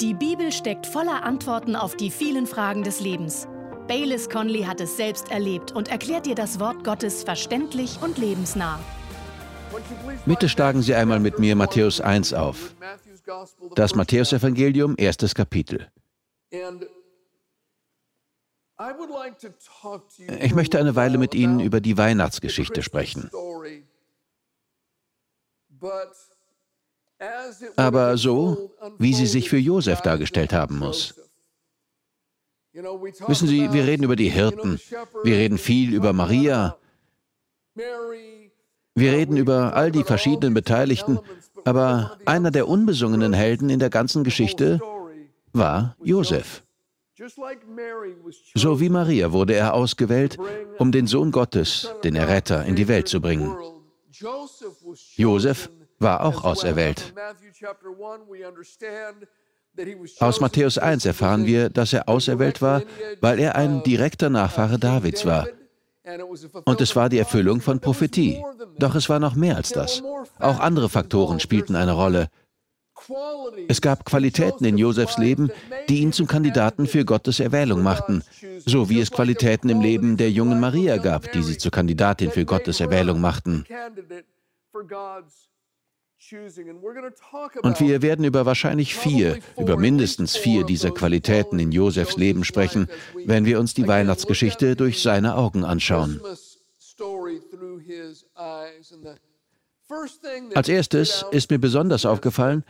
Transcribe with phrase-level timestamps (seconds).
[0.00, 3.48] Die Bibel steckt voller Antworten auf die vielen Fragen des Lebens.
[3.88, 8.78] Baylis Conley hat es selbst erlebt und erklärt dir das Wort Gottes verständlich und lebensnah.
[10.26, 12.74] Bitte schlagen Sie einmal mit mir Matthäus 1 auf.
[13.74, 15.90] Das Matthäusevangelium, erstes Kapitel.
[20.40, 23.30] Ich möchte eine Weile mit Ihnen über die Weihnachtsgeschichte sprechen.
[27.76, 31.14] Aber so, wie sie sich für Josef dargestellt haben muss.
[33.26, 34.78] Wissen Sie, wir reden über die Hirten,
[35.24, 36.76] wir reden viel über Maria,
[37.74, 41.18] wir reden über all die verschiedenen Beteiligten,
[41.64, 44.80] aber einer der unbesungenen Helden in der ganzen Geschichte
[45.52, 46.64] war Josef.
[48.54, 50.36] So wie Maria wurde er ausgewählt,
[50.78, 53.56] um den Sohn Gottes, den Erretter, in die Welt zu bringen.
[55.16, 57.12] Josef war auch auserwählt.
[60.20, 62.82] Aus Matthäus 1 erfahren wir, dass er auserwählt war,
[63.20, 65.46] weil er ein direkter Nachfahre Davids war.
[66.64, 68.42] Und es war die Erfüllung von Prophetie.
[68.78, 70.02] Doch es war noch mehr als das.
[70.38, 72.28] Auch andere Faktoren spielten eine Rolle.
[73.68, 75.50] Es gab Qualitäten in Josefs Leben,
[75.88, 78.22] die ihn zum Kandidaten für Gottes Erwählung machten,
[78.64, 82.44] so wie es Qualitäten im Leben der jungen Maria gab, die sie zur Kandidatin für
[82.44, 83.64] Gottes Erwählung machten.
[87.62, 92.88] Und wir werden über wahrscheinlich vier, über mindestens vier dieser Qualitäten in Josefs Leben sprechen,
[93.26, 96.20] wenn wir uns die Weihnachtsgeschichte durch seine Augen anschauen.
[100.54, 102.64] Als erstes ist mir besonders aufgefallen,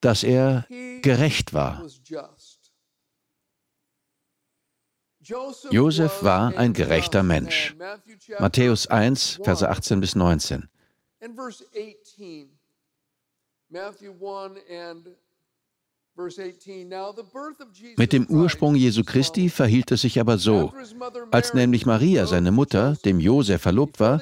[0.00, 0.66] dass er
[1.02, 1.86] gerecht war.
[5.70, 7.76] Josef war ein gerechter Mensch.
[8.38, 10.68] Matthäus 1, Verse 18 bis 19.
[17.96, 20.72] Mit dem Ursprung Jesu Christi verhielt es sich aber so.
[21.30, 24.20] Als nämlich Maria, seine Mutter, dem Josef verlobt war,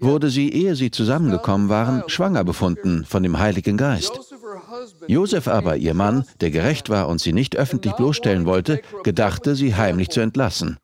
[0.00, 4.18] wurde sie, ehe sie zusammengekommen waren, schwanger befunden von dem Heiligen Geist.
[5.06, 9.76] Josef aber, ihr Mann, der gerecht war und sie nicht öffentlich bloßstellen wollte, gedachte, sie
[9.76, 10.78] heimlich zu entlassen.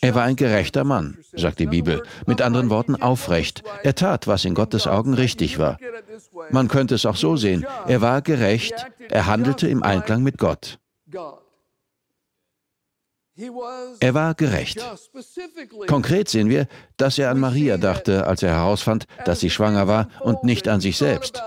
[0.00, 3.62] Er war ein gerechter Mann, sagt die Bibel, mit anderen Worten aufrecht.
[3.82, 5.78] Er tat, was in Gottes Augen richtig war.
[6.50, 10.78] Man könnte es auch so sehen, er war gerecht, er handelte im Einklang mit Gott.
[14.00, 14.84] Er war gerecht.
[15.86, 20.08] Konkret sehen wir, dass er an Maria dachte, als er herausfand, dass sie schwanger war
[20.20, 21.42] und nicht an sich selbst.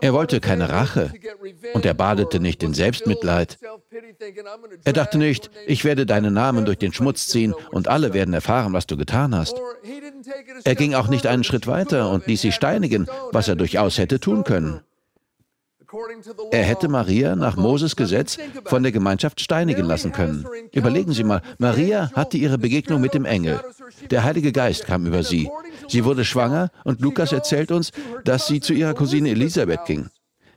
[0.00, 1.12] Er wollte keine Rache
[1.74, 3.58] und er badete nicht in Selbstmitleid.
[4.84, 8.72] Er dachte nicht, ich werde deinen Namen durch den Schmutz ziehen und alle werden erfahren,
[8.72, 9.60] was du getan hast.
[10.64, 14.20] Er ging auch nicht einen Schritt weiter und ließ sie steinigen, was er durchaus hätte
[14.20, 14.80] tun können.
[16.50, 20.46] Er hätte Maria nach Moses Gesetz von der Gemeinschaft steinigen lassen können.
[20.72, 23.60] Überlegen Sie mal, Maria hatte ihre Begegnung mit dem Engel.
[24.10, 25.50] Der Heilige Geist kam über sie.
[25.88, 27.92] Sie wurde schwanger und Lukas erzählt uns,
[28.24, 30.08] dass sie zu ihrer Cousine Elisabeth ging.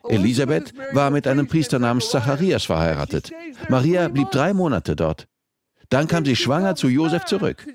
[0.08, 3.32] Elisabeth war mit einem Priester namens Zacharias verheiratet.
[3.70, 5.28] Maria blieb drei Monate dort.
[5.90, 7.66] Dann kam sie schwanger zu Josef zurück.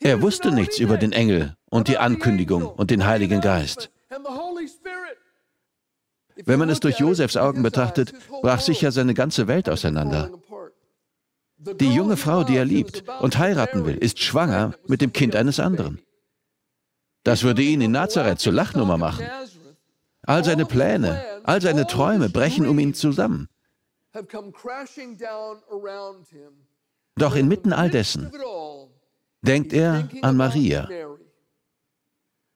[0.00, 3.90] Er wusste nichts über den Engel und die Ankündigung und den Heiligen Geist.
[6.44, 10.30] Wenn man es durch Josefs Augen betrachtet, brach sicher seine ganze Welt auseinander.
[11.58, 15.58] Die junge Frau, die er liebt und heiraten will, ist schwanger mit dem Kind eines
[15.58, 16.00] anderen.
[17.24, 19.26] Das würde ihn in Nazareth zur Lachnummer machen.
[20.22, 23.48] All seine Pläne, all seine Träume brechen um ihn zusammen.
[27.16, 28.30] Doch inmitten all dessen
[29.42, 30.88] denkt er an Maria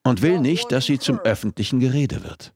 [0.04, 2.54] und will nicht, dass sie zum öffentlichen Gerede wird.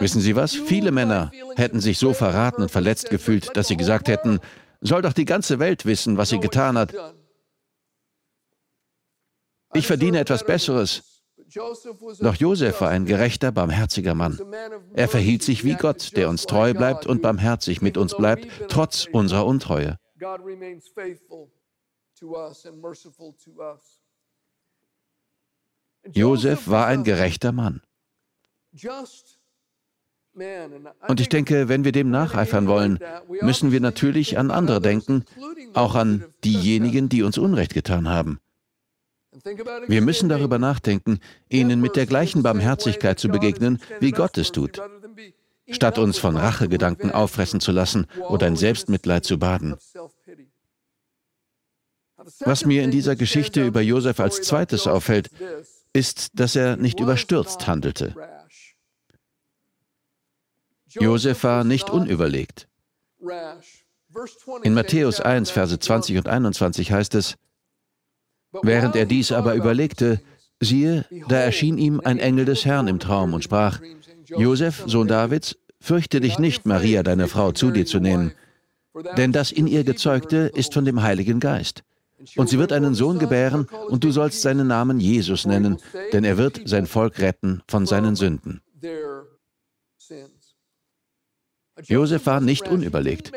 [0.00, 0.54] Wissen Sie was?
[0.54, 4.38] Viele Männer hätten sich so verraten und verletzt gefühlt, dass sie gesagt hätten,
[4.80, 6.94] soll doch die ganze Welt wissen, was sie getan hat.
[9.72, 11.15] Ich verdiene etwas Besseres.
[12.20, 14.38] Doch Josef war ein gerechter, barmherziger Mann.
[14.94, 19.06] Er verhielt sich wie Gott, der uns treu bleibt und barmherzig mit uns bleibt, trotz
[19.10, 19.98] unserer Untreue.
[26.12, 27.82] Josef war ein gerechter Mann.
[31.08, 32.98] Und ich denke, wenn wir dem nacheifern wollen,
[33.40, 35.24] müssen wir natürlich an andere denken,
[35.72, 38.38] auch an diejenigen, die uns Unrecht getan haben.
[39.86, 44.80] Wir müssen darüber nachdenken, ihnen mit der gleichen Barmherzigkeit zu begegnen, wie Gott es tut,
[45.70, 49.76] statt uns von Rachegedanken auffressen zu lassen oder in Selbstmitleid zu baden.
[52.40, 55.28] Was mir in dieser Geschichte über Josef als zweites auffällt,
[55.92, 58.14] ist, dass er nicht überstürzt handelte.
[60.88, 62.68] Josef war nicht unüberlegt.
[64.62, 67.36] In Matthäus 1, Verse 20 und 21 heißt es,
[68.62, 70.20] Während er dies aber überlegte,
[70.60, 73.80] siehe, da erschien ihm ein Engel des Herrn im Traum und sprach,
[74.26, 78.32] Josef, Sohn Davids, fürchte dich nicht, Maria, deine Frau, zu dir zu nehmen,
[79.16, 81.82] denn das in ihr Gezeugte ist von dem Heiligen Geist.
[82.36, 85.78] Und sie wird einen Sohn gebären, und du sollst seinen Namen Jesus nennen,
[86.12, 88.62] denn er wird sein Volk retten von seinen Sünden.
[91.84, 93.32] Josef war nicht unüberlegt.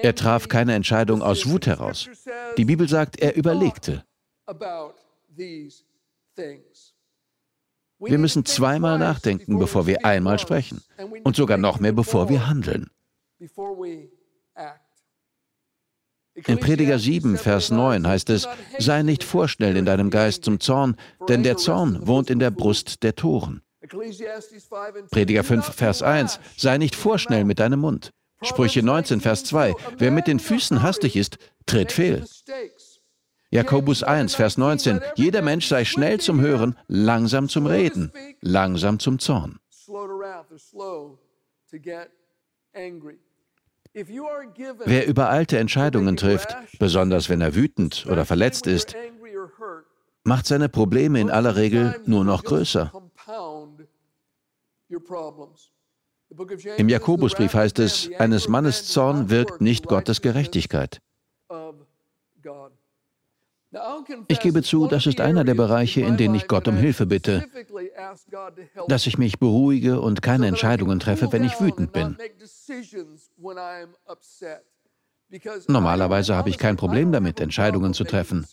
[0.00, 2.08] Er traf keine Entscheidung aus Wut heraus.
[2.56, 4.04] Die Bibel sagt, er überlegte.
[7.98, 10.82] Wir müssen zweimal nachdenken, bevor wir einmal sprechen.
[11.22, 12.90] Und sogar noch mehr, bevor wir handeln.
[16.34, 20.96] In Prediger 7, Vers 9 heißt es, sei nicht vorschnell in deinem Geist zum Zorn,
[21.28, 23.62] denn der Zorn wohnt in der Brust der Toren.
[25.10, 28.10] Prediger 5, Vers 1, sei nicht vorschnell mit deinem Mund.
[28.42, 32.24] Sprüche 19, Vers 2, wer mit den Füßen hastig ist, tritt fehl.
[33.52, 38.10] Jakobus 1, Vers 19, jeder Mensch sei schnell zum Hören, langsam zum Reden,
[38.40, 39.58] langsam zum Zorn.
[44.86, 48.96] Wer übereilte Entscheidungen trifft, besonders wenn er wütend oder verletzt ist,
[50.24, 52.90] macht seine Probleme in aller Regel nur noch größer.
[56.78, 61.02] Im Jakobusbrief heißt es, eines Mannes Zorn wirkt nicht Gottes Gerechtigkeit.
[64.28, 67.44] Ich gebe zu, das ist einer der Bereiche, in denen ich Gott um Hilfe bitte,
[68.88, 72.16] dass ich mich beruhige und keine Entscheidungen treffe, wenn ich wütend bin.
[75.68, 78.46] Normalerweise habe ich kein Problem damit, Entscheidungen zu treffen.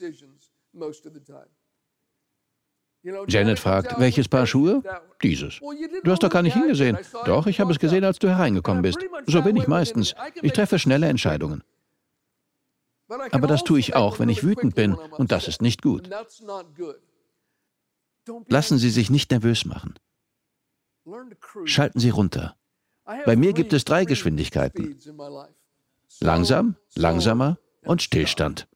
[3.28, 4.84] Janet fragt, welches Paar Schuhe?
[5.24, 5.60] Dieses.
[6.04, 6.98] Du hast doch gar nicht hingesehen.
[7.26, 9.00] Doch, ich habe es gesehen, als du hereingekommen bist.
[9.26, 10.16] So bin ich meistens.
[10.42, 11.64] Ich treffe schnelle Entscheidungen.
[13.10, 16.10] Aber das tue ich auch, wenn ich wütend bin, und das ist nicht gut.
[18.48, 19.96] Lassen Sie sich nicht nervös machen.
[21.66, 22.56] Schalten Sie runter.
[23.26, 25.00] Bei mir gibt es drei Geschwindigkeiten.
[26.20, 28.68] Langsam, langsamer und Stillstand.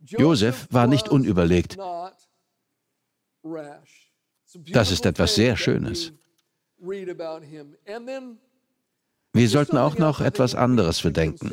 [0.00, 1.78] Josef war nicht unüberlegt.
[4.70, 6.12] Das ist etwas sehr Schönes.
[9.34, 11.52] Wir sollten auch noch etwas anderes bedenken.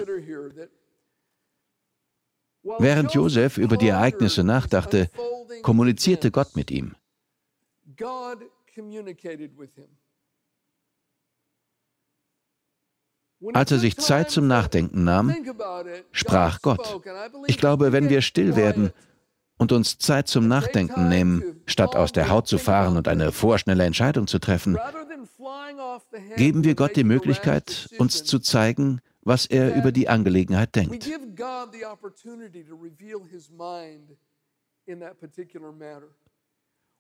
[2.78, 5.10] Während Josef über die Ereignisse nachdachte,
[5.64, 6.96] kommunizierte Gott mit ihm.
[13.54, 15.36] Als er sich Zeit zum Nachdenken nahm,
[16.12, 17.02] sprach Gott.
[17.48, 18.92] Ich glaube, wenn wir still werden
[19.58, 23.86] und uns Zeit zum Nachdenken nehmen, statt aus der Haut zu fahren und eine vorschnelle
[23.86, 24.78] Entscheidung zu treffen,
[26.36, 31.10] geben wir Gott die Möglichkeit, uns zu zeigen, was er über die Angelegenheit denkt.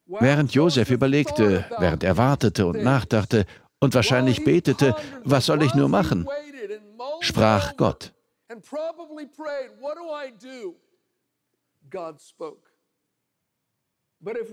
[0.07, 3.45] Während Josef überlegte, während er wartete und nachdachte
[3.79, 6.27] und wahrscheinlich betete, was soll ich nur machen,
[7.21, 8.13] sprach Gott.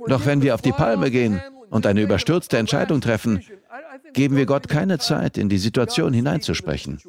[0.07, 3.43] Doch wenn wir auf die Palme gehen und eine überstürzte Entscheidung treffen,
[4.13, 7.01] geben wir Gott keine Zeit, in die Situation hineinzusprechen.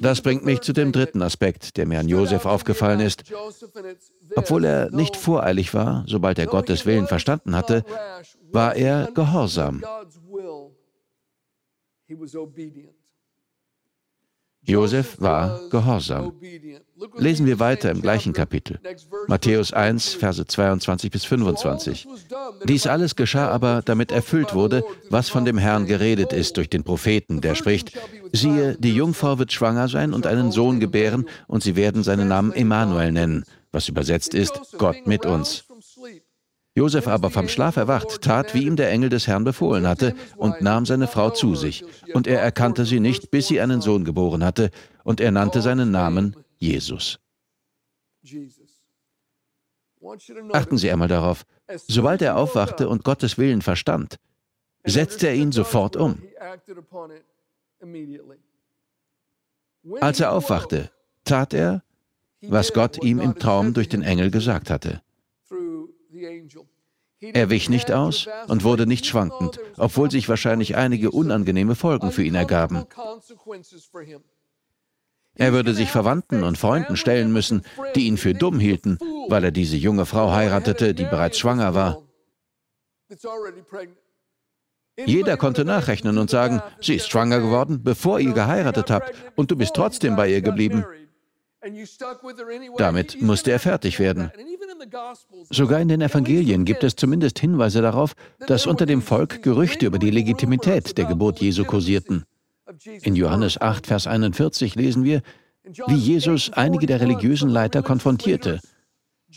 [0.00, 3.24] Das bringt mich zu dem dritten Aspekt, der mir an Josef aufgefallen ist.
[4.34, 7.84] Obwohl er nicht voreilig war, sobald er Gottes Willen verstanden hatte,
[8.50, 9.82] war er gehorsam.
[14.62, 16.32] Josef war gehorsam.
[17.16, 18.78] Lesen wir weiter im gleichen Kapitel.
[19.26, 22.06] Matthäus 1, Verse 22 bis 25.
[22.64, 26.84] Dies alles geschah aber, damit erfüllt wurde, was von dem Herrn geredet ist durch den
[26.84, 27.98] Propheten, der spricht,
[28.32, 32.52] siehe, die Jungfrau wird schwanger sein und einen Sohn gebären, und sie werden seinen Namen
[32.52, 35.64] Emmanuel nennen, was übersetzt ist, Gott mit uns.
[36.76, 40.60] Josef aber vom Schlaf erwacht, tat, wie ihm der Engel des Herrn befohlen hatte, und
[40.60, 41.84] nahm seine Frau zu sich.
[42.14, 44.70] Und er erkannte sie nicht, bis sie einen Sohn geboren hatte,
[45.02, 47.18] und er nannte seinen Namen Jesus.
[50.52, 51.44] Achten Sie einmal darauf,
[51.86, 54.16] sobald er aufwachte und Gottes Willen verstand,
[54.84, 56.22] setzte er ihn sofort um.
[60.00, 60.90] Als er aufwachte,
[61.24, 61.82] tat er,
[62.42, 65.02] was Gott ihm im Traum durch den Engel gesagt hatte.
[67.20, 72.24] Er wich nicht aus und wurde nicht schwankend, obwohl sich wahrscheinlich einige unangenehme Folgen für
[72.24, 72.84] ihn ergaben.
[75.34, 77.62] Er würde sich Verwandten und Freunden stellen müssen,
[77.94, 78.98] die ihn für dumm hielten,
[79.28, 82.02] weil er diese junge Frau heiratete, die bereits schwanger war.
[85.06, 89.56] Jeder konnte nachrechnen und sagen, sie ist schwanger geworden, bevor ihr geheiratet habt, und du
[89.56, 90.84] bist trotzdem bei ihr geblieben.
[92.76, 94.30] Damit musste er fertig werden.
[95.50, 98.14] Sogar in den Evangelien gibt es zumindest Hinweise darauf,
[98.46, 102.24] dass unter dem Volk Gerüchte über die Legitimität der Geburt Jesu kursierten.
[103.02, 105.22] In Johannes 8, Vers 41 lesen wir,
[105.86, 108.60] wie Jesus einige der religiösen Leiter konfrontierte.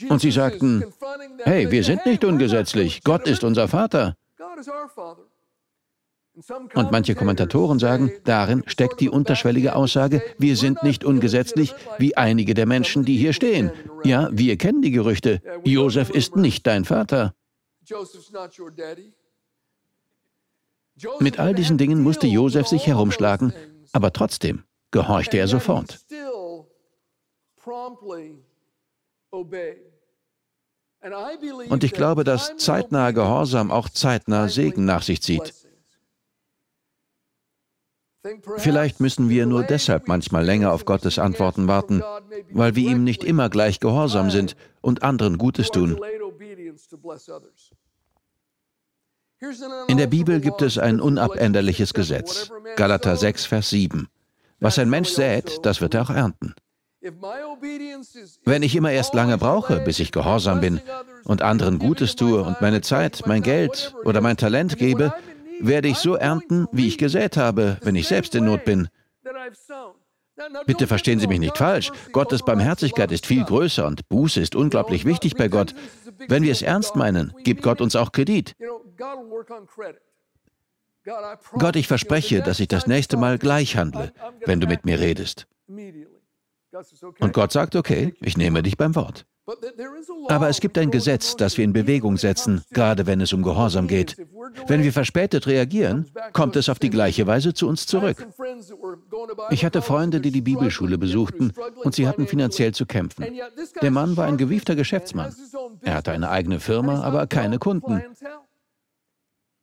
[0.09, 0.83] Und sie sagten,
[1.43, 4.15] hey, wir sind nicht ungesetzlich, Gott ist unser Vater.
[6.73, 12.55] Und manche Kommentatoren sagen, darin steckt die unterschwellige Aussage, wir sind nicht ungesetzlich, wie einige
[12.55, 13.71] der Menschen, die hier stehen.
[14.03, 15.41] Ja, wir kennen die Gerüchte.
[15.63, 17.35] Josef ist nicht dein Vater.
[21.19, 23.53] Mit all diesen Dingen musste Josef sich herumschlagen,
[23.91, 25.99] aber trotzdem gehorchte er sofort.
[31.69, 35.53] Und ich glaube, dass zeitnaher Gehorsam auch zeitnah Segen nach sich zieht.
[38.57, 42.03] Vielleicht müssen wir nur deshalb manchmal länger auf Gottes Antworten warten,
[42.51, 45.99] weil wir ihm nicht immer gleich gehorsam sind und anderen Gutes tun.
[49.87, 52.49] In der Bibel gibt es ein unabänderliches Gesetz.
[52.77, 54.07] Galater 6, Vers 7.
[54.59, 56.55] Was ein Mensch sät, das wird er auch ernten.
[58.45, 60.79] Wenn ich immer erst lange brauche, bis ich gehorsam bin
[61.25, 65.13] und anderen Gutes tue und meine Zeit, mein Geld oder mein Talent gebe,
[65.63, 68.89] werde ich so ernten, wie ich gesät habe, wenn ich selbst in Not bin.
[70.65, 71.91] Bitte verstehen Sie mich nicht falsch.
[72.11, 75.75] Gottes Barmherzigkeit ist viel größer und Buße ist unglaublich wichtig bei Gott.
[76.27, 78.55] Wenn wir es ernst meinen, gibt Gott uns auch Kredit.
[81.57, 84.13] Gott, ich verspreche, dass ich das nächste Mal gleich handle,
[84.45, 85.47] wenn du mit mir redest.
[87.19, 89.25] Und Gott sagt, okay, ich nehme dich beim Wort.
[90.29, 93.87] Aber es gibt ein Gesetz, das wir in Bewegung setzen, gerade wenn es um Gehorsam
[93.87, 94.15] geht.
[94.67, 98.25] Wenn wir verspätet reagieren, kommt es auf die gleiche Weise zu uns zurück.
[99.49, 101.51] Ich hatte Freunde, die die Bibelschule besuchten
[101.83, 103.25] und sie hatten finanziell zu kämpfen.
[103.81, 105.35] Der Mann war ein gewiefter Geschäftsmann.
[105.81, 108.01] Er hatte eine eigene Firma, aber keine Kunden.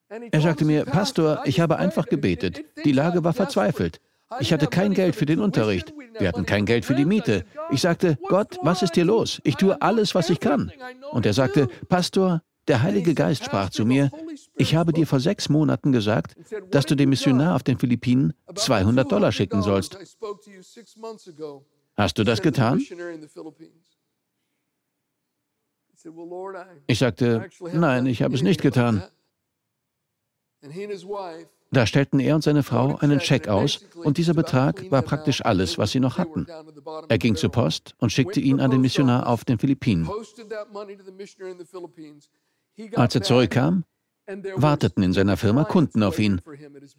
[0.09, 2.63] Er sagte mir, Pastor, ich habe einfach gebetet.
[2.85, 4.01] Die Lage war verzweifelt.
[4.39, 5.93] Ich hatte kein Geld für den Unterricht.
[6.19, 7.45] Wir hatten kein Geld für die Miete.
[7.71, 9.41] Ich sagte, Gott, was ist hier los?
[9.43, 10.71] Ich tue alles, was ich kann.
[11.11, 14.11] Und er sagte, Pastor, der Heilige Geist sprach zu mir,
[14.55, 16.37] ich habe dir vor sechs Monaten gesagt,
[16.71, 19.99] dass du dem Missionar auf den Philippinen 200 Dollar schicken sollst.
[21.97, 22.81] Hast du das getan?
[26.87, 29.03] Ich sagte, nein, ich habe es nicht getan.
[31.73, 35.79] Da stellten er und seine Frau einen Scheck aus und dieser Betrag war praktisch alles,
[35.79, 36.47] was sie noch hatten.
[37.09, 40.09] Er ging zur Post und schickte ihn an den Missionar auf den Philippinen.
[42.95, 43.85] Als er zurückkam,
[44.57, 46.41] warteten in seiner Firma Kunden auf ihn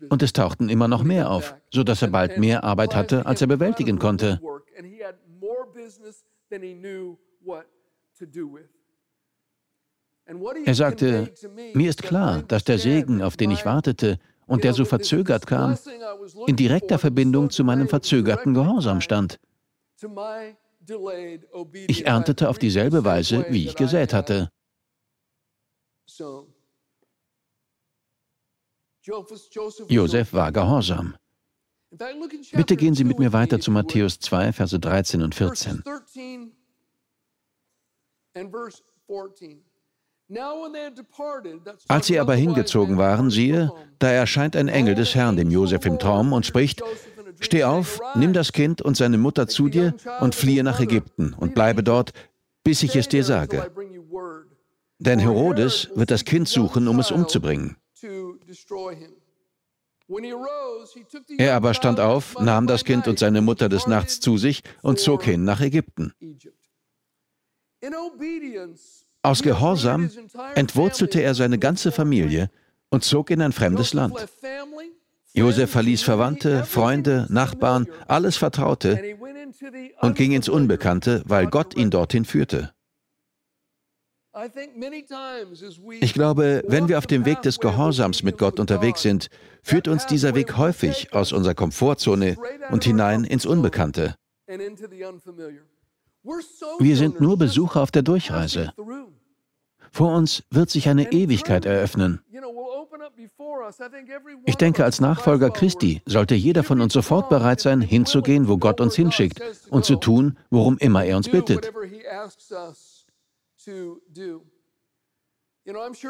[0.09, 3.47] und es tauchten immer noch mehr auf, sodass er bald mehr Arbeit hatte, als er
[3.47, 4.39] bewältigen konnte.
[10.65, 11.33] Er sagte,
[11.73, 14.19] mir ist klar, dass der Segen, auf den ich wartete,
[14.51, 15.77] und der so verzögert kam,
[16.45, 19.39] in direkter Verbindung zu meinem verzögerten Gehorsam stand.
[21.87, 24.49] Ich erntete auf dieselbe Weise, wie ich gesät hatte.
[29.87, 31.15] Josef war gehorsam.
[32.51, 35.83] Bitte gehen Sie mit mir weiter zu Matthäus 2, Verse 13 und 14.
[41.87, 45.99] Als sie aber hingezogen waren, siehe, da erscheint ein Engel des Herrn dem Josef im
[45.99, 46.81] Traum und spricht,
[47.39, 51.55] Steh auf, nimm das Kind und seine Mutter zu dir und fliehe nach Ägypten und
[51.55, 52.11] bleibe dort,
[52.63, 53.71] bis ich es dir sage.
[54.99, 57.77] Denn Herodes wird das Kind suchen, um es umzubringen.
[61.37, 64.99] Er aber stand auf, nahm das Kind und seine Mutter des Nachts zu sich und
[64.99, 66.13] zog hin nach Ägypten.
[69.23, 70.09] Aus Gehorsam
[70.55, 72.49] entwurzelte er seine ganze Familie
[72.89, 74.15] und zog in ein fremdes Land.
[75.33, 79.17] Josef verließ Verwandte, Freunde, Nachbarn, alles Vertraute
[80.01, 82.73] und ging ins Unbekannte, weil Gott ihn dorthin führte.
[85.99, 89.29] Ich glaube, wenn wir auf dem Weg des Gehorsams mit Gott unterwegs sind,
[89.61, 92.37] führt uns dieser Weg häufig aus unserer Komfortzone
[92.69, 94.15] und hinein ins Unbekannte.
[96.79, 98.73] Wir sind nur Besucher auf der Durchreise.
[99.91, 102.21] Vor uns wird sich eine Ewigkeit eröffnen.
[104.45, 108.79] Ich denke, als Nachfolger Christi sollte jeder von uns sofort bereit sein, hinzugehen, wo Gott
[108.81, 111.71] uns hinschickt und zu tun, worum immer er uns bittet.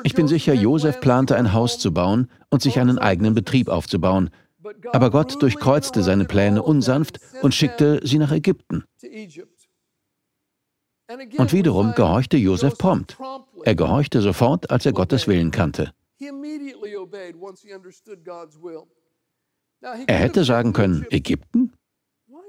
[0.03, 4.29] Ich bin sicher, Josef plante ein Haus zu bauen und sich einen eigenen Betrieb aufzubauen.
[4.93, 8.85] Aber Gott durchkreuzte seine Pläne unsanft und schickte sie nach Ägypten.
[11.37, 13.17] Und wiederum gehorchte Josef prompt.
[13.63, 15.93] Er gehorchte sofort, als er Gottes Willen kannte.
[20.07, 21.73] Er hätte sagen können, Ägypten?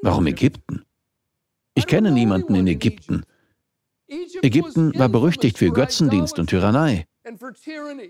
[0.03, 0.85] Warum Ägypten?
[1.75, 3.25] Ich kenne niemanden in Ägypten.
[4.43, 7.07] Ägypten war berüchtigt für Götzendienst und Tyrannei.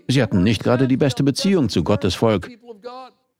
[0.07, 2.49] Sie hatten nicht gerade die beste Beziehung zu Gottes Volk.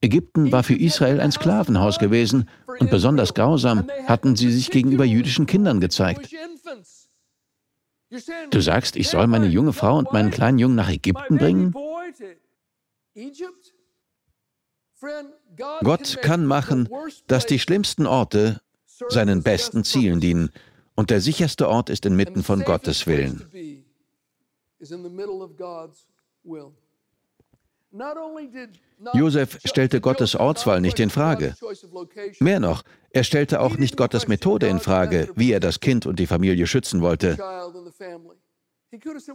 [0.02, 5.46] Ägypten war für Israel ein Sklavenhaus gewesen und besonders grausam hatten sie sich gegenüber jüdischen
[5.46, 6.30] Kindern gezeigt.
[8.52, 11.74] Du sagst, ich soll meine junge Frau und meinen kleinen Jungen nach Ägypten bringen?
[15.82, 16.90] Gott kann machen,
[17.28, 18.62] dass die schlimmsten Orte
[19.10, 20.52] seinen besten Zielen dienen.
[20.96, 23.50] Und der sicherste Ort ist inmitten von Gottes Willen.
[29.14, 31.56] Josef stellte Gottes Ortswahl nicht in Frage.
[32.40, 36.18] Mehr noch, er stellte auch nicht Gottes Methode in Frage, wie er das Kind und
[36.18, 37.38] die Familie schützen wollte.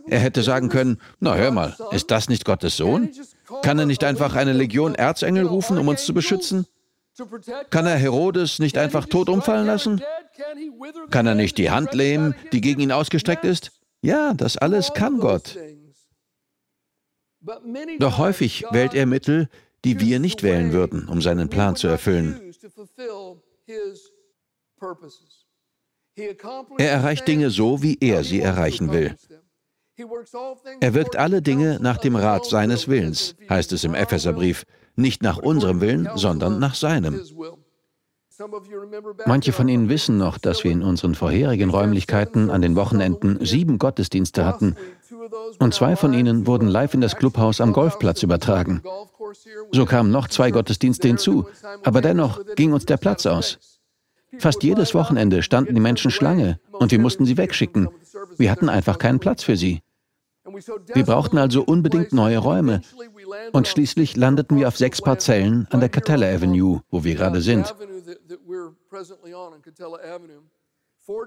[0.08, 3.10] Er hätte sagen können, na hör mal, ist das nicht Gottes Sohn?
[3.62, 6.66] Kann er nicht einfach eine Legion Erzengel rufen, um uns zu beschützen?
[7.70, 10.00] Kann er Herodes nicht einfach tot umfallen lassen?
[11.10, 13.72] Kann er nicht die Hand lähmen, die gegen ihn ausgestreckt ist?
[14.00, 15.56] Ja, das alles kann Gott.
[17.98, 19.48] Doch häufig wählt er Mittel,
[19.84, 22.52] die wir nicht wählen würden, um seinen Plan zu erfüllen.
[26.78, 29.14] Er erreicht Dinge so, wie er sie erreichen will.
[30.80, 34.64] Er wirkt alle Dinge nach dem Rat seines Willens, heißt es im Epheserbrief,
[34.96, 37.20] nicht nach unserem Willen, sondern nach seinem.
[39.26, 43.78] Manche von Ihnen wissen noch, dass wir in unseren vorherigen Räumlichkeiten an den Wochenenden sieben
[43.78, 44.76] Gottesdienste hatten
[45.58, 48.82] und zwei von ihnen wurden live in das Clubhaus am Golfplatz übertragen.
[49.72, 51.46] So kamen noch zwei Gottesdienste hinzu,
[51.82, 53.80] aber dennoch ging uns der Platz aus.
[54.38, 57.88] Fast jedes Wochenende standen die Menschen Schlange und wir mussten sie wegschicken.
[58.36, 59.82] Wir hatten einfach keinen Platz für sie.
[60.94, 62.80] Wir brauchten also unbedingt neue Räume.
[63.52, 67.74] Und schließlich landeten wir auf sechs Parzellen an der Catella Avenue, wo wir gerade sind.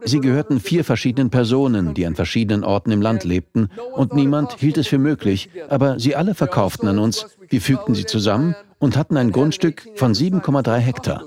[0.03, 4.77] Sie gehörten vier verschiedenen Personen, die an verschiedenen Orten im Land lebten, und niemand hielt
[4.77, 9.17] es für möglich, aber sie alle verkauften an uns, wir fügten sie zusammen und hatten
[9.17, 11.25] ein Grundstück von 7,3 Hektar.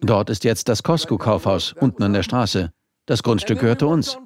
[0.00, 2.72] Dort ist jetzt das Costco-Kaufhaus unten an der Straße.
[3.06, 4.18] Das Grundstück gehörte uns.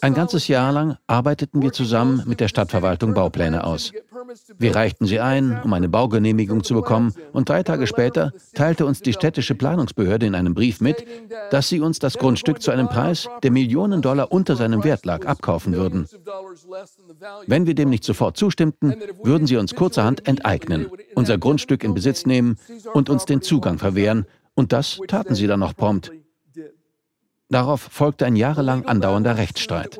[0.00, 3.92] Ein ganzes Jahr lang arbeiteten wir zusammen mit der Stadtverwaltung Baupläne aus.
[4.58, 9.00] Wir reichten sie ein, um eine Baugenehmigung zu bekommen, und drei Tage später teilte uns
[9.00, 11.04] die städtische Planungsbehörde in einem Brief mit,
[11.50, 15.26] dass sie uns das Grundstück zu einem Preis, der Millionen Dollar unter seinem Wert lag,
[15.26, 16.06] abkaufen würden.
[17.46, 22.26] Wenn wir dem nicht sofort zustimmten, würden sie uns kurzerhand enteignen, unser Grundstück in Besitz
[22.26, 22.56] nehmen
[22.92, 26.12] und uns den Zugang verwehren, und das taten sie dann noch prompt.
[27.54, 29.96] Darauf folgte ein jahrelang andauernder Rechtsstreit.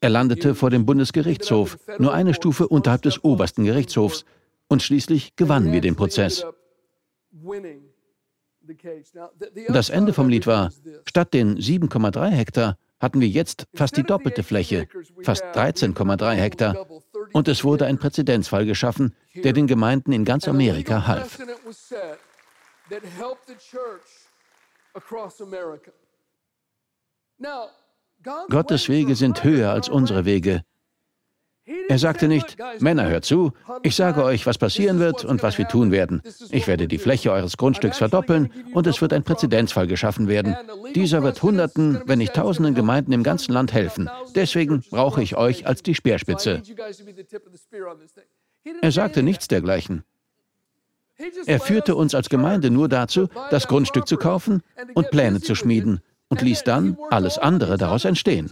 [0.00, 4.24] Er landete vor dem Bundesgerichtshof, nur eine Stufe unterhalb des obersten Gerichtshofs,
[4.68, 6.46] und schließlich gewannen wir den Prozess.
[9.66, 10.70] Das Ende vom Lied war,
[11.04, 14.86] statt den 7,3 Hektar hatten wir jetzt fast die doppelte Fläche,
[15.22, 16.86] fast 13,3 Hektar,
[17.32, 21.40] und es wurde ein Präzedenzfall geschaffen, der den Gemeinden in ganz Amerika half.
[28.50, 30.62] Gottes Wege sind höher als unsere Wege.
[31.88, 35.68] Er sagte nicht, Männer, hört zu, ich sage euch, was passieren wird und was wir
[35.68, 36.22] tun werden.
[36.50, 40.56] Ich werde die Fläche eures Grundstücks verdoppeln und es wird ein Präzedenzfall geschaffen werden.
[40.94, 44.10] Dieser wird Hunderten, wenn nicht Tausenden Gemeinden im ganzen Land helfen.
[44.34, 46.62] Deswegen brauche ich euch als die Speerspitze.
[48.82, 50.04] Er sagte nichts dergleichen.
[51.46, 54.62] Er führte uns als Gemeinde nur dazu, das Grundstück zu kaufen
[54.94, 58.50] und Pläne zu schmieden und ließ dann alles andere daraus entstehen.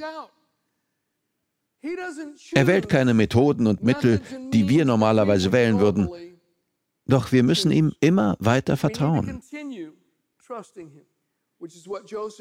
[2.53, 4.21] Er wählt keine Methoden und Mittel,
[4.53, 6.09] die wir normalerweise wählen würden.
[7.07, 9.41] Doch wir müssen ihm immer weiter vertrauen.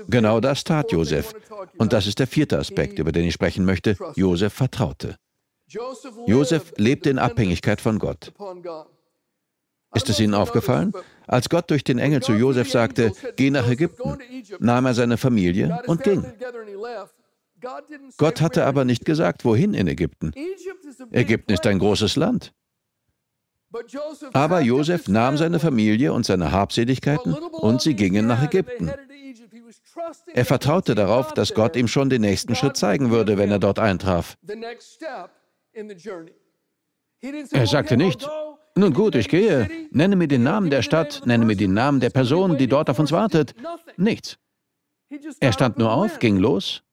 [0.08, 1.34] Genau das tat Josef.
[1.78, 3.98] Und das ist der vierte Aspekt, über den ich sprechen möchte.
[4.16, 5.18] Josef vertraute.
[5.68, 8.34] Josef lebte in Abhängigkeit von Gott.
[9.96, 10.94] Ist es Ihnen aufgefallen?
[11.28, 14.18] Als Gott durch den Engel zu Josef sagte, geh nach Ägypten,
[14.60, 16.26] nahm er seine Familie und ging.
[18.18, 20.32] Gott hatte aber nicht gesagt, wohin in Ägypten.
[21.12, 22.54] Ägypten ist ein großes Land.
[24.34, 28.92] Aber Josef nahm seine Familie und seine Habseligkeiten und sie gingen nach Ägypten.
[30.34, 33.80] Er vertraute darauf, dass Gott ihm schon den nächsten Schritt zeigen würde, wenn er dort
[33.80, 34.38] eintraf.
[37.52, 38.30] Er sagte nicht,
[38.78, 42.10] nun gut, ich gehe, nenne mir den Namen der Stadt, nenne mir den Namen der
[42.10, 43.54] Person, die dort auf uns wartet.
[43.98, 44.38] Nichts.
[45.40, 46.84] Er stand nur auf, ging los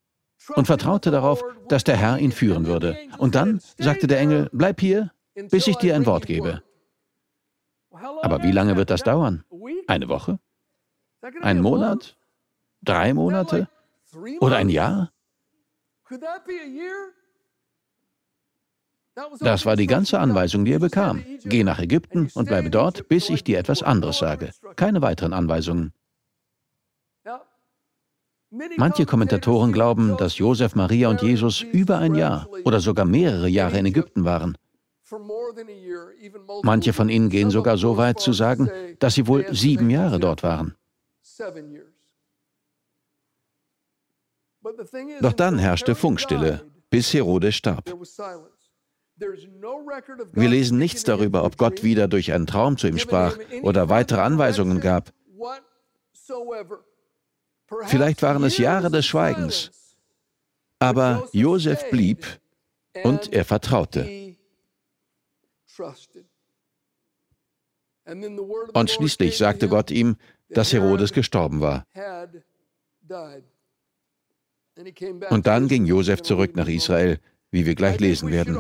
[0.55, 2.97] und vertraute darauf, dass der Herr ihn führen würde.
[3.19, 5.13] Und dann sagte der Engel, bleib hier,
[5.51, 6.63] bis ich dir ein Wort gebe.
[7.91, 9.45] Aber wie lange wird das dauern?
[9.87, 10.39] Eine Woche?
[11.41, 12.17] Ein Monat?
[12.83, 13.69] Drei Monate?
[14.41, 15.13] Oder ein Jahr?
[19.41, 21.25] Das war die ganze Anweisung, die er bekam.
[21.45, 24.51] Geh nach Ägypten und bleibe dort, bis ich dir etwas anderes sage.
[24.77, 25.93] Keine weiteren Anweisungen.
[28.77, 33.79] Manche Kommentatoren glauben, dass Josef, Maria und Jesus über ein Jahr oder sogar mehrere Jahre
[33.79, 34.57] in Ägypten waren.
[36.63, 40.43] Manche von ihnen gehen sogar so weit zu sagen, dass sie wohl sieben Jahre dort
[40.43, 40.75] waren.
[45.21, 47.93] Doch dann herrschte Funkstille, bis Herodes starb.
[49.17, 54.21] Wir lesen nichts darüber, ob Gott wieder durch einen Traum zu ihm sprach oder weitere
[54.21, 55.13] Anweisungen gab.
[57.87, 59.71] Vielleicht waren es Jahre des Schweigens.
[60.81, 62.27] Aber Josef blieb
[63.05, 64.35] und er vertraute.
[68.75, 70.17] Und schließlich sagte Gott ihm,
[70.49, 71.85] dass Herodes gestorben war.
[75.31, 78.59] Und dann ging Josef zurück nach Israel, wie wir gleich lesen werden.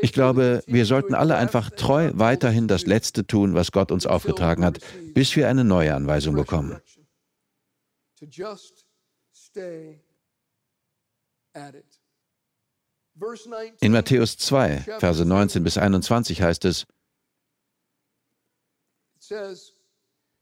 [0.00, 4.64] Ich glaube, wir sollten alle einfach treu weiterhin das Letzte tun, was Gott uns aufgetragen
[4.64, 4.78] hat,
[5.14, 6.78] bis wir eine neue Anweisung bekommen.
[13.80, 16.86] In Matthäus 2, Verse 19 bis 21 heißt es,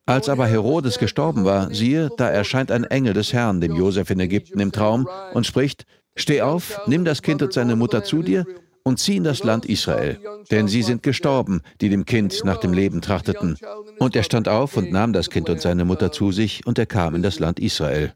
[0.07, 4.21] als aber Herodes gestorben war, siehe, da erscheint ein Engel des Herrn dem Josef in
[4.21, 8.45] Ägypten im Traum und spricht, Steh auf, nimm das Kind und seine Mutter zu dir
[8.85, 10.19] und zieh in das Land Israel,
[10.51, 13.57] denn sie sind gestorben, die dem Kind nach dem Leben trachteten.
[13.99, 16.87] Und er stand auf und nahm das Kind und seine Mutter zu sich, und er
[16.87, 18.15] kam in das Land Israel.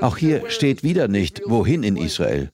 [0.00, 2.50] Auch hier steht wieder nicht, wohin in Israel.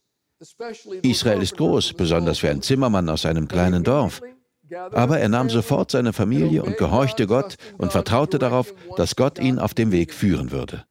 [1.02, 4.20] Israel ist groß, besonders für einen Zimmermann aus einem kleinen Dorf.
[4.92, 9.58] Aber er nahm sofort seine Familie und gehorchte Gott und vertraute darauf, dass Gott ihn
[9.58, 10.84] auf dem Weg führen würde.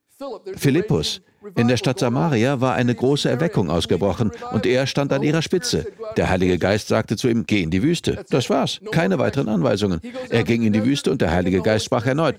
[0.56, 1.22] Philippus,
[1.56, 5.86] in der Stadt Samaria war eine große Erweckung ausgebrochen und er stand an ihrer Spitze.
[6.18, 8.24] Der Heilige Geist sagte zu ihm, geh in die Wüste.
[8.30, 10.00] Das war's, keine weiteren Anweisungen.
[10.30, 12.36] Er ging in die Wüste und der Heilige Geist sprach erneut,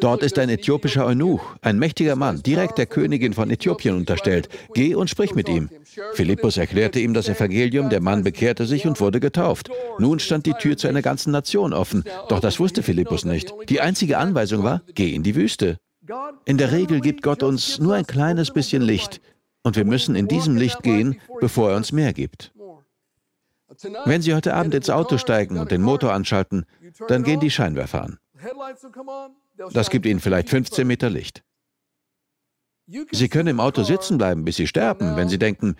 [0.00, 4.48] dort ist ein äthiopischer Eunuch, ein mächtiger Mann, direkt der Königin von Äthiopien unterstellt.
[4.74, 5.68] Geh und sprich mit ihm.
[6.12, 9.70] Philippus erklärte ihm das Evangelium, der Mann bekehrte sich und wurde getauft.
[9.98, 13.52] Nun stand die Tür zu einer ganzen Nation offen, doch das wusste Philippus nicht.
[13.68, 15.78] Die einzige Anweisung war, geh in die Wüste.
[16.44, 19.20] In der Regel gibt Gott uns nur ein kleines bisschen Licht
[19.62, 22.52] und wir müssen in diesem Licht gehen, bevor er uns mehr gibt.
[24.04, 26.64] Wenn Sie heute Abend ins Auto steigen und den Motor anschalten,
[27.08, 28.18] dann gehen die Scheinwerfer an.
[29.72, 31.44] Das gibt Ihnen vielleicht 15 Meter Licht.
[33.10, 35.76] Sie können im Auto sitzen bleiben, bis Sie sterben, wenn Sie denken,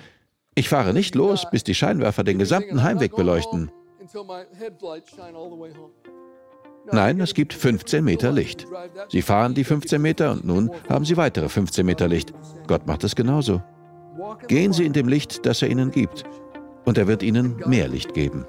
[0.54, 3.70] ich fahre nicht los, bis die Scheinwerfer den gesamten Heimweg beleuchten.
[6.92, 8.66] Nein, es gibt 15 Meter Licht.
[9.08, 12.32] Sie fahren die 15 Meter und nun haben Sie weitere 15 Meter Licht.
[12.66, 13.62] Gott macht es genauso.
[14.46, 16.24] Gehen Sie in dem Licht, das er Ihnen gibt,
[16.84, 18.46] und er wird Ihnen mehr Licht geben.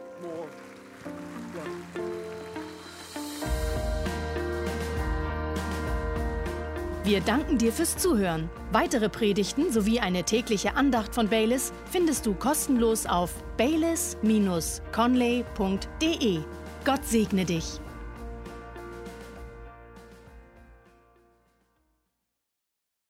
[7.03, 8.49] Wir danken dir fürs Zuhören.
[8.71, 16.39] Weitere Predigten sowie eine tägliche Andacht von Baylis findest du kostenlos auf baylis-conley.de.
[16.85, 17.79] Gott segne dich.